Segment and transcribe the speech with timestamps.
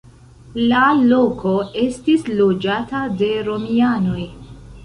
[0.71, 1.53] La loko
[1.83, 4.27] estis loĝata de romianoj.